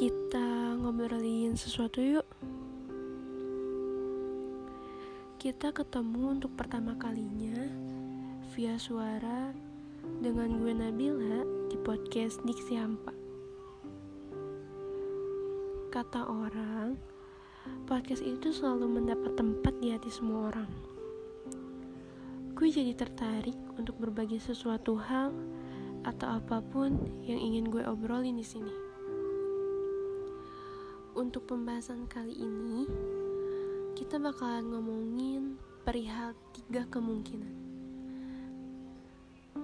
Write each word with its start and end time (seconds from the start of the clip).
Kita 0.00 0.80
ngobrolin 0.80 1.60
sesuatu 1.60 2.00
yuk. 2.00 2.24
Kita 5.36 5.76
ketemu 5.76 6.40
untuk 6.40 6.56
pertama 6.56 6.96
kalinya 6.96 7.68
via 8.56 8.80
suara 8.80 9.52
dengan 10.24 10.56
gue 10.56 10.72
Nabila 10.72 11.44
di 11.68 11.76
podcast 11.84 12.40
Diksi 12.48 12.80
Hampa. 12.80 13.12
Kata 15.92 16.32
orang, 16.32 16.96
podcast 17.84 18.24
itu 18.24 18.56
selalu 18.56 19.04
mendapat 19.04 19.36
tempat 19.36 19.76
di 19.84 19.92
hati 19.92 20.08
semua 20.08 20.48
orang. 20.48 20.70
Gue 22.56 22.72
jadi 22.72 22.96
tertarik 22.96 23.76
untuk 23.76 24.00
berbagi 24.00 24.40
sesuatu 24.40 24.96
hal 24.96 25.28
atau 26.08 26.40
apa 26.40 26.64
pun 26.64 26.96
yang 27.20 27.36
ingin 27.36 27.68
gue 27.68 27.84
obrolin 27.84 28.40
di 28.40 28.48
sini. 28.48 28.89
Untuk 31.20 31.52
pembahasan 31.52 32.08
kali 32.08 32.32
ini, 32.32 32.88
kita 33.92 34.16
bakalan 34.16 34.72
ngomongin 34.72 35.60
perihal 35.84 36.32
tiga 36.56 36.88
kemungkinan. 36.88 37.52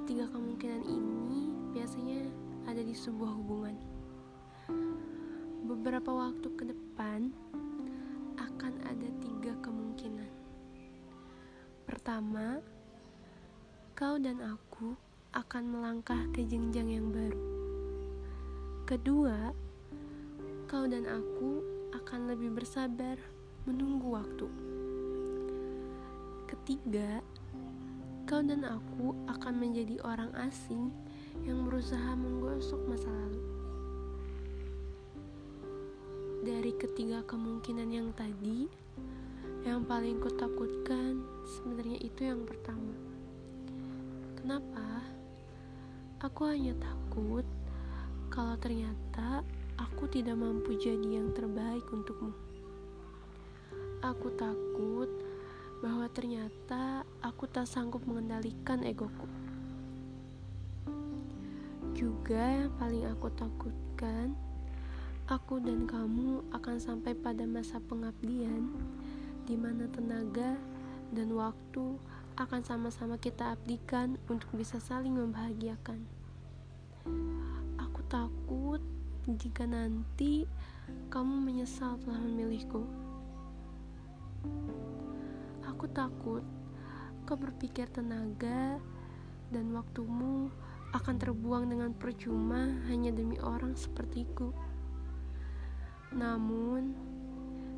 Tiga 0.05 0.29
kemungkinan 0.29 0.85
ini 0.85 1.57
biasanya 1.73 2.29
ada 2.69 2.85
di 2.85 2.93
sebuah 2.93 3.41
hubungan. 3.41 3.73
Beberapa 5.65 6.29
waktu 6.29 6.45
ke 6.61 6.69
depan 6.77 7.33
akan 8.37 8.73
ada 8.85 9.09
tiga 9.25 9.57
kemungkinan. 9.65 10.29
Pertama, 11.89 12.61
kau 13.97 14.21
dan 14.21 14.45
aku 14.45 14.93
akan 15.33 15.73
melangkah 15.73 16.21
ke 16.37 16.45
jenjang 16.45 16.93
yang 17.01 17.09
baru. 17.09 17.41
Kedua, 18.85 19.57
kau 20.67 20.83
dan 20.91 21.07
aku 21.07 21.63
akan 21.95 22.35
lebih 22.35 22.51
bersabar 22.51 23.15
menunggu 23.71 24.19
waktu. 24.19 24.47
Ketiga, 26.51 27.23
kau 28.27 28.43
dan 28.43 28.67
aku 28.67 29.15
akan 29.31 29.55
menjadi 29.63 30.03
orang 30.03 30.35
asing 30.43 30.91
yang 31.47 31.63
berusaha 31.71 32.19
menggosok 32.19 32.83
masa 32.91 33.07
lalu. 33.07 33.43
Dari 36.43 36.73
ketiga 36.75 37.23
kemungkinan 37.23 37.89
yang 37.91 38.11
tadi, 38.19 38.67
yang 39.63 39.87
paling 39.87 40.19
kutakutkan 40.19 41.23
sebenarnya 41.47 41.99
itu 42.03 42.23
yang 42.23 42.43
pertama 42.47 42.95
Kenapa? 44.47 45.03
Aku 46.23 46.47
hanya 46.47 46.71
takut 46.79 47.43
kalau 48.31 48.55
ternyata 48.63 49.43
aku 49.77 50.09
tidak 50.09 50.37
mampu 50.37 50.77
jadi 50.77 51.21
yang 51.21 51.33
terbaik 51.37 51.85
untukmu. 51.93 52.33
Aku 54.05 54.29
takut 54.37 55.09
bahwa 55.81 56.09
ternyata 56.13 57.05
aku 57.21 57.45
tak 57.49 57.69
sanggup 57.69 58.05
mengendalikan 58.09 58.81
egoku. 58.85 59.29
Juga 61.97 62.67
yang 62.67 62.73
paling 62.77 63.09
aku 63.09 63.29
takutkan, 63.33 64.37
aku 65.29 65.61
dan 65.61 65.89
kamu 65.89 66.45
akan 66.53 66.77
sampai 66.77 67.17
pada 67.17 67.49
masa 67.49 67.81
pengabdian 67.81 68.69
di 69.47 69.55
mana 69.55 69.89
tenaga 69.89 70.59
dan 71.15 71.31
waktu 71.33 71.97
akan 72.37 72.61
sama-sama 72.67 73.17
kita 73.17 73.57
abdikan 73.57 74.21
untuk 74.29 74.51
bisa 74.53 74.77
saling 74.77 75.17
membahagiakan. 75.17 76.05
Aku 77.81 78.01
takut 78.11 78.66
jika 79.27 79.67
nanti 79.67 80.47
kamu 81.11 81.43
menyesal 81.43 81.99
telah 81.99 82.23
memilihku. 82.23 82.87
Aku 85.67 85.91
takut 85.91 86.47
kau 87.27 87.35
berpikir 87.35 87.91
tenaga 87.91 88.79
dan 89.51 89.75
waktumu 89.75 90.47
akan 90.95 91.19
terbuang 91.19 91.67
dengan 91.67 91.91
percuma 91.91 92.71
hanya 92.87 93.11
demi 93.11 93.35
orang 93.43 93.75
sepertiku. 93.75 94.55
Namun, 96.15 96.95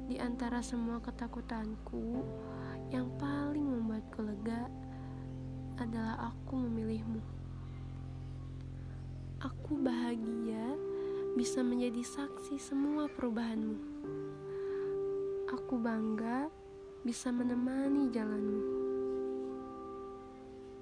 di 0.05 0.21
antara 0.21 0.61
semua 0.61 1.01
ketakutanku, 1.01 2.29
yang 2.93 3.09
paling 3.17 3.65
membuatku 3.65 4.21
lega 4.21 4.69
adalah 5.81 6.33
aku 6.33 6.61
memilihmu. 6.61 7.21
Aku 9.45 9.77
bahagia 9.77 10.48
bisa 11.39 11.63
menjadi 11.63 12.03
saksi 12.03 12.59
semua 12.59 13.07
perubahanmu. 13.07 13.79
Aku 15.55 15.79
bangga 15.79 16.51
bisa 17.07 17.31
menemani 17.31 18.11
jalanmu. 18.11 18.63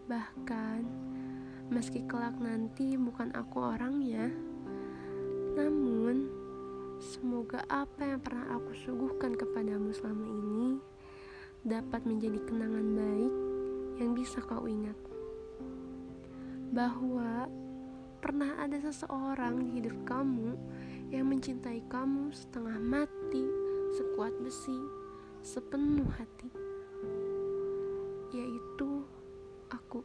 Bahkan, 0.08 0.80
meski 1.68 2.08
kelak 2.08 2.40
nanti 2.40 2.96
bukan 2.96 3.36
aku 3.36 3.68
orangnya, 3.68 4.32
namun 5.60 6.32
semoga 7.04 7.60
apa 7.68 8.16
yang 8.16 8.24
pernah 8.24 8.56
aku 8.56 8.72
suguhkan 8.80 9.36
kepadamu 9.36 9.92
selama 9.92 10.24
ini 10.24 10.80
dapat 11.68 12.00
menjadi 12.08 12.40
kenangan 12.48 12.88
baik 12.96 13.34
yang 14.00 14.16
bisa 14.16 14.40
kau 14.40 14.64
ingat. 14.64 14.96
Bahwa 16.72 17.44
pernah 18.26 18.58
ada 18.58 18.74
seseorang 18.82 19.62
di 19.62 19.78
hidup 19.78 19.94
kamu 20.02 20.58
yang 21.14 21.30
mencintai 21.30 21.78
kamu 21.86 22.34
setengah 22.34 22.74
mati, 22.82 23.46
sekuat 23.94 24.34
besi, 24.42 24.74
sepenuh 25.46 26.10
hati, 26.10 26.50
yaitu 28.34 29.06
aku. 29.70 30.02